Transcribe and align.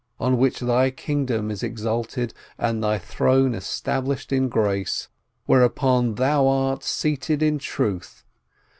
On 0.19 0.39
which 0.39 0.61
Thy 0.61 0.89
kingdom 0.89 1.51
is 1.51 1.61
exalted, 1.61 2.33
And 2.57 2.83
Thy 2.83 2.97
throne 2.97 3.53
established 3.53 4.31
in 4.33 4.49
grace; 4.49 5.09
Whereupon 5.45 6.15
Thou 6.15 6.47
art 6.47 6.83
seated 6.83 7.43
in 7.43 7.59
truth. 7.59 8.23